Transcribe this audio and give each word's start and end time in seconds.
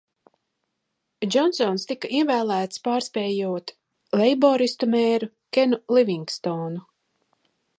Džonsons 1.33 1.83
tika 1.91 2.09
ievēlēts, 2.21 2.81
pārspējot 2.87 3.75
leiboristu 4.23 4.91
mēru 4.95 5.31
Kenu 5.59 5.81
Livingstonu. 5.99 6.87